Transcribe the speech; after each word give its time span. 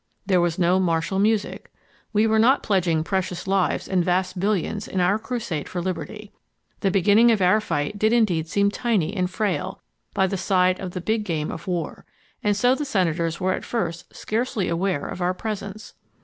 There 0.25 0.41
was 0.41 0.57
no 0.57 0.79
martial 0.79 1.19
music. 1.19 1.71
We 2.11 2.25
were 2.25 2.39
not 2.39 2.63
pledging 2.63 3.03
precious 3.03 3.45
lives 3.45 3.87
and 3.87 4.03
vast 4.03 4.39
billions 4.39 4.87
in 4.87 4.99
our 4.99 5.19
crusade 5.19 5.69
for 5.69 5.79
liberty. 5.79 6.31
The 6.79 6.89
beginning 6.89 7.29
of 7.29 7.39
our 7.39 7.61
fight 7.61 7.99
did 7.99 8.11
indeed 8.11 8.47
seem 8.47 8.71
tiny 8.71 9.15
and 9.15 9.29
frail 9.29 9.79
by 10.15 10.25
the 10.25 10.37
side 10.37 10.79
of 10.79 10.93
the 10.93 11.01
big 11.01 11.23
game 11.23 11.51
of 11.51 11.67
war, 11.67 12.03
and 12.43 12.57
so 12.57 12.73
the 12.73 12.83
senators 12.83 13.39
were 13.39 13.53
at 13.53 13.63
first 13.63 14.15
scarcely 14.15 14.69
aware 14.69 15.07
of 15.07 15.21
our 15.21 15.35
presence. 15.35 15.93